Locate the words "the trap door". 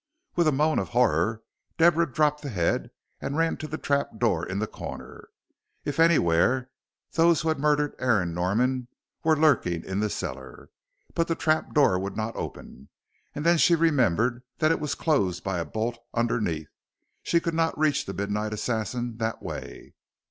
3.67-4.43, 11.27-11.99